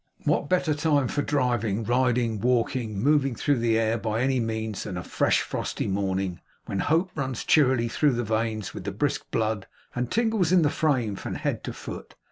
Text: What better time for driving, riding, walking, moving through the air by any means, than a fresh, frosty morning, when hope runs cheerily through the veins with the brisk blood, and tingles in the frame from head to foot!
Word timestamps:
What 0.23 0.49
better 0.49 0.73
time 0.73 1.07
for 1.09 1.21
driving, 1.21 1.83
riding, 1.83 2.39
walking, 2.39 2.97
moving 2.99 3.35
through 3.35 3.59
the 3.59 3.77
air 3.77 3.99
by 3.99 4.23
any 4.23 4.39
means, 4.39 4.83
than 4.83 4.97
a 4.97 5.03
fresh, 5.03 5.41
frosty 5.43 5.85
morning, 5.85 6.41
when 6.65 6.79
hope 6.79 7.11
runs 7.13 7.43
cheerily 7.45 7.87
through 7.87 8.13
the 8.13 8.23
veins 8.23 8.73
with 8.73 8.85
the 8.85 8.91
brisk 8.91 9.29
blood, 9.29 9.67
and 9.93 10.09
tingles 10.09 10.51
in 10.51 10.63
the 10.63 10.71
frame 10.71 11.15
from 11.15 11.35
head 11.35 11.63
to 11.65 11.71
foot! 11.73 12.15